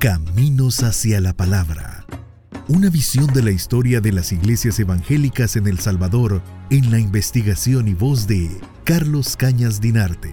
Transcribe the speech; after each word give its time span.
Caminos 0.00 0.82
hacia 0.82 1.20
la 1.20 1.34
Palabra. 1.34 2.06
Una 2.68 2.88
visión 2.88 3.26
de 3.34 3.42
la 3.42 3.50
historia 3.50 4.00
de 4.00 4.12
las 4.12 4.32
iglesias 4.32 4.80
evangélicas 4.80 5.56
en 5.56 5.66
El 5.66 5.78
Salvador 5.78 6.40
en 6.70 6.90
la 6.90 6.98
investigación 6.98 7.86
y 7.86 7.92
voz 7.92 8.26
de 8.26 8.48
Carlos 8.84 9.36
Cañas 9.36 9.78
Dinarte. 9.78 10.32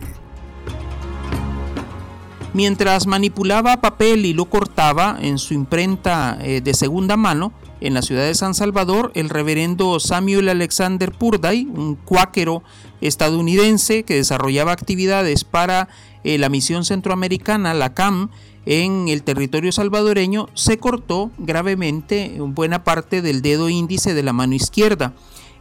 Mientras 2.54 3.08
manipulaba 3.08 3.82
papel 3.82 4.26
y 4.26 4.32
lo 4.32 4.46
cortaba 4.46 5.18
en 5.20 5.38
su 5.38 5.54
imprenta 5.54 6.38
eh, 6.40 6.62
de 6.62 6.74
segunda 6.74 7.18
mano, 7.18 7.52
en 7.82 7.94
la 7.94 8.02
ciudad 8.02 8.24
de 8.24 8.36
San 8.36 8.54
Salvador, 8.54 9.12
el 9.16 9.28
reverendo 9.28 10.00
Samuel 10.00 10.48
Alexander 10.48 11.12
Purday, 11.12 11.66
un 11.66 11.96
cuáquero 11.96 12.64
estadounidense 13.02 14.04
que 14.04 14.16
desarrollaba 14.16 14.72
actividades 14.72 15.44
para 15.44 15.90
eh, 16.24 16.38
la 16.38 16.48
misión 16.48 16.86
centroamericana, 16.86 17.74
la 17.74 17.94
CAM, 17.94 18.32
en 18.70 19.08
el 19.08 19.24
territorio 19.24 19.72
salvadoreño, 19.72 20.50
se 20.54 20.78
cortó 20.78 21.32
gravemente 21.38 22.36
buena 22.40 22.84
parte 22.84 23.22
del 23.22 23.42
dedo 23.42 23.70
índice 23.70 24.14
de 24.14 24.24
la 24.24 24.34
mano 24.34 24.56
izquierda. 24.56 25.14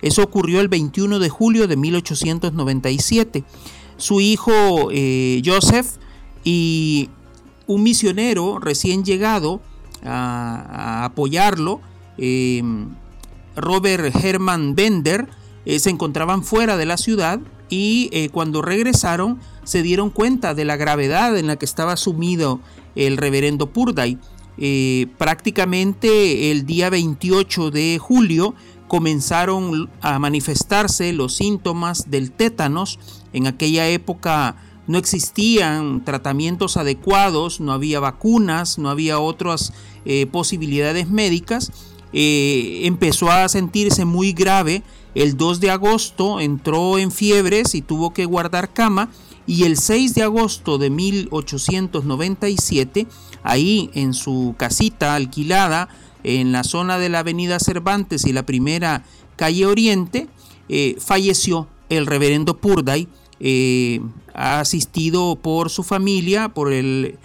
Eso 0.03 0.25
ocurrió 0.25 0.61
el 0.61 0.67
21 0.67 1.21
de 1.21 1.29
julio 1.29 1.69
de 1.69 1.77
1897. 1.77 3.45
Su 3.97 4.21
hijo 4.21 4.89
eh, 4.91 5.41
Joseph 5.45 5.87
y 6.43 7.09
un 7.69 7.85
misionero 7.85 8.59
recién 8.59 9.05
llegado 9.05 9.61
a, 10.05 11.05
apoyarlo, 11.05 11.81
em, 12.19 12.89
Robert 13.55 14.15
Herman 14.17 14.75
Bender, 14.75 15.29
eh, 15.65 15.79
se 15.79 15.91
encontraban 15.91 16.43
fuera 16.43 16.77
de 16.77 16.87
la 16.87 16.97
ciudad 16.97 17.39
y 17.69 18.09
eh, 18.13 18.29
cuando 18.31 18.63
regresaron 18.63 19.41
se 19.65 19.83
dieron 19.83 20.11
cuenta 20.11 20.55
de 20.55 20.65
la 20.65 20.77
gravedad 20.77 21.37
en 21.37 21.49
la 21.49 21.57
que 21.57 21.65
estaba 21.65 21.97
sumido 21.97 22.61
el 22.95 23.17
reverendo 23.17 23.71
Purday. 23.71 24.19
Eh, 24.59 25.09
prácticamente 25.19 26.51
el 26.51 26.65
día 26.65 26.89
28 26.89 27.71
de 27.71 27.99
julio 27.99 28.55
comenzaron 28.89 29.91
a 30.01 30.19
manifestarse 30.19 31.13
los 31.13 31.35
síntomas 31.35 32.11
del 32.11 32.31
tétanos. 32.31 32.99
En 33.33 33.47
aquella 33.47 33.89
época 33.89 34.57
no 34.87 34.99
existían 34.99 36.05
tratamientos 36.05 36.77
adecuados, 36.77 37.61
no 37.61 37.73
había 37.73 38.01
vacunas, 38.01 38.79
no 38.79 38.89
había 38.89 39.19
otras 39.19 39.73
eh, 40.05 40.27
posibilidades 40.27 41.09
médicas. 41.09 41.73
Eh, 42.19 42.81
empezó 42.85 43.31
a 43.31 43.47
sentirse 43.47 44.07
muy 44.07 44.33
grave. 44.33 44.83
El 45.15 45.37
2 45.37 45.61
de 45.61 45.71
agosto 45.71 46.41
entró 46.41 46.97
en 46.97 47.13
fiebres 47.13 47.75
y 47.75 47.83
tuvo 47.83 48.15
que 48.15 48.25
guardar 48.25 48.73
cama 48.73 49.11
y 49.47 49.65
el 49.65 49.77
6 49.77 50.15
de 50.15 50.23
agosto 50.23 50.79
de 50.79 50.89
1897, 50.89 53.07
ahí 53.43 53.91
en 53.93 54.15
su 54.15 54.55
casita 54.57 55.15
alquilada 55.15 55.91
en 56.25 56.53
la 56.53 56.65
zona 56.65 56.99
de 56.99 57.11
la 57.11 57.19
avenida 57.19 57.61
Cervantes 57.61 58.25
y 58.25 58.33
la 58.33 58.47
primera 58.47 59.05
calle 59.37 59.67
Oriente, 59.67 60.27
eh, 60.71 60.97
falleció 60.99 61.69
el 61.91 62.07
reverendo 62.07 62.57
Purday, 62.57 63.09
eh, 63.41 64.01
asistido 64.33 65.37
por 65.37 65.69
su 65.69 65.83
familia, 65.83 66.49
por 66.49 66.73
el, 66.73 67.19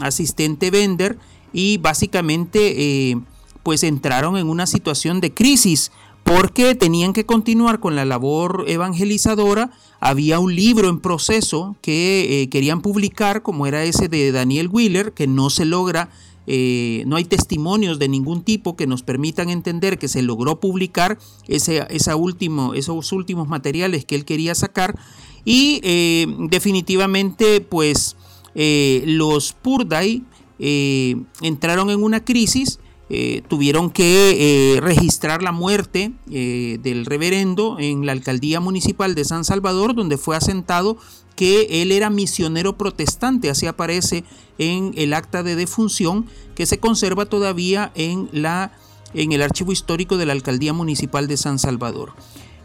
asistente 0.00 0.70
Bender 0.70 1.18
y 1.52 1.78
básicamente 1.78 3.16
pues 3.62 3.82
entraron 3.82 4.36
en 4.36 4.48
una 4.48 4.66
situación 4.66 5.20
de 5.20 5.34
crisis 5.34 5.90
porque 6.28 6.74
tenían 6.74 7.14
que 7.14 7.24
continuar 7.24 7.80
con 7.80 7.96
la 7.96 8.04
labor 8.04 8.64
evangelizadora. 8.68 9.70
Había 9.98 10.38
un 10.38 10.54
libro 10.54 10.90
en 10.90 11.00
proceso 11.00 11.76
que 11.80 12.42
eh, 12.42 12.48
querían 12.50 12.82
publicar, 12.82 13.42
como 13.42 13.66
era 13.66 13.82
ese 13.84 14.08
de 14.08 14.30
Daniel 14.30 14.68
Wheeler, 14.70 15.14
que 15.14 15.26
no 15.26 15.48
se 15.48 15.64
logra, 15.64 16.10
eh, 16.46 17.02
no 17.06 17.16
hay 17.16 17.24
testimonios 17.24 17.98
de 17.98 18.08
ningún 18.08 18.42
tipo 18.42 18.76
que 18.76 18.86
nos 18.86 19.02
permitan 19.02 19.48
entender 19.48 19.98
que 19.98 20.06
se 20.06 20.20
logró 20.20 20.60
publicar 20.60 21.18
ese, 21.46 21.86
esa 21.88 22.14
último, 22.14 22.74
esos 22.74 23.10
últimos 23.12 23.48
materiales 23.48 24.04
que 24.04 24.14
él 24.14 24.26
quería 24.26 24.54
sacar. 24.54 24.98
Y 25.46 25.80
eh, 25.82 26.26
definitivamente, 26.50 27.62
pues 27.62 28.16
los 28.54 29.52
Purday 29.52 30.24
entraron 30.58 31.90
en 31.90 32.02
una 32.02 32.24
crisis 32.24 32.80
eh, 33.10 33.42
tuvieron 33.48 33.88
que 33.88 34.74
eh, 34.76 34.80
registrar 34.82 35.42
la 35.42 35.50
muerte 35.50 36.12
eh, 36.30 36.78
del 36.82 37.06
reverendo 37.06 37.78
en 37.78 38.04
la 38.04 38.12
alcaldía 38.12 38.60
municipal 38.60 39.14
de 39.14 39.24
San 39.24 39.44
Salvador, 39.44 39.94
donde 39.94 40.18
fue 40.18 40.36
asentado 40.36 40.98
que 41.34 41.82
él 41.82 41.90
era 41.90 42.10
misionero 42.10 42.76
protestante, 42.76 43.48
así 43.48 43.66
aparece 43.66 44.24
en 44.58 44.92
el 44.96 45.14
acta 45.14 45.42
de 45.42 45.56
defunción 45.56 46.26
que 46.54 46.66
se 46.66 46.80
conserva 46.80 47.24
todavía 47.24 47.92
en, 47.94 48.28
la, 48.32 48.72
en 49.14 49.32
el 49.32 49.40
archivo 49.40 49.72
histórico 49.72 50.18
de 50.18 50.26
la 50.26 50.34
alcaldía 50.34 50.74
municipal 50.74 51.28
de 51.28 51.38
San 51.38 51.58
Salvador. 51.58 52.12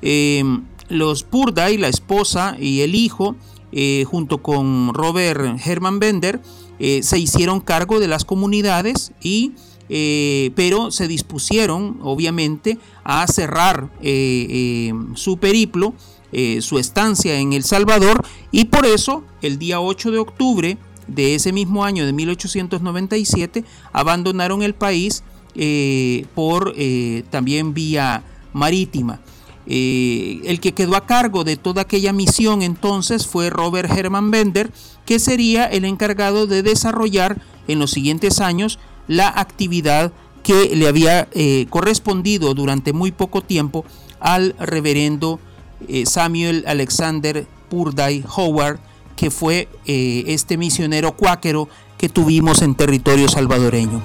Em, 0.01 0.65
los 0.89 1.23
Purday, 1.23 1.77
la 1.77 1.87
esposa 1.87 2.57
y 2.59 2.81
el 2.81 2.95
hijo, 2.95 3.37
junto 4.05 4.43
con 4.43 4.93
Robert 4.93 5.59
Herman 5.65 5.99
Bender, 5.99 6.41
se 6.79 7.17
hicieron 7.17 7.59
cargo 7.61 7.99
de 7.99 8.07
las 8.07 8.25
comunidades 8.25 9.13
y 9.21 9.53
eh, 9.95 10.49
pero 10.55 10.89
se 10.89 11.07
dispusieron 11.07 11.99
obviamente 12.01 12.79
a 13.03 13.27
cerrar 13.27 13.91
eh, 14.01 14.47
eh, 14.49 14.93
su 15.13 15.37
periplo, 15.37 15.93
su 16.61 16.79
estancia 16.79 17.37
en 17.37 17.53
El 17.53 17.63
Salvador 17.63 18.25
y 18.51 18.65
por 18.65 18.87
eso 18.87 19.23
el 19.43 19.59
día 19.59 19.79
8 19.79 20.09
de 20.09 20.17
octubre 20.17 20.77
de 21.05 21.35
ese 21.35 21.53
mismo 21.53 21.85
año 21.85 22.07
de 22.07 22.11
1897 22.11 23.63
abandonaron 23.91 24.63
el 24.63 24.73
país 24.73 25.21
por 26.33 26.73
también 27.29 27.75
vía 27.75 28.23
marítima. 28.51 29.19
el 29.67 30.59
que 30.59 30.73
quedó 30.73 30.95
a 30.95 31.05
cargo 31.05 31.43
de 31.43 31.55
toda 31.55 31.83
aquella 31.83 32.13
misión 32.13 32.63
entonces 32.63 33.27
fue 33.27 33.51
Robert 33.51 33.95
Herman 33.95 34.31
Bender, 34.31 34.71
que 35.05 35.19
sería 35.19 35.65
el 35.65 35.85
encargado 35.85 36.47
de 36.47 36.63
desarrollar 36.63 37.43
en 37.67 37.77
los 37.77 37.91
siguientes 37.91 38.39
años 38.39 38.79
la 39.07 39.27
actividad 39.27 40.11
que 40.43 40.75
le 40.75 40.87
había 40.87 41.27
eh, 41.31 41.65
correspondido 41.69 42.53
durante 42.53 42.93
muy 42.93 43.11
poco 43.11 43.41
tiempo 43.41 43.85
al 44.19 44.55
reverendo 44.59 45.39
eh, 45.87 46.05
Samuel 46.05 46.63
Alexander 46.67 47.47
Purday 47.69 48.23
Howard, 48.35 48.79
que 49.15 49.31
fue 49.31 49.67
eh, 49.85 50.23
este 50.27 50.57
misionero 50.57 51.13
cuáquero 51.13 51.69
que 51.97 52.09
tuvimos 52.09 52.61
en 52.61 52.75
territorio 52.75 53.27
salvadoreño. 53.29 54.01